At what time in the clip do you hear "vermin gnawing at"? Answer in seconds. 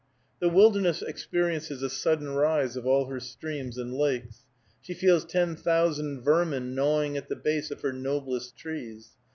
6.21-7.29